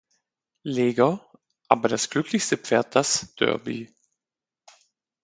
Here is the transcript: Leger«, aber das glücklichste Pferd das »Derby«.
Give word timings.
Leger«, 0.63 1.19
aber 1.67 1.87
das 1.87 2.09
glücklichste 2.09 2.57
Pferd 2.57 2.95
das 2.95 3.35
»Derby«. 3.35 3.93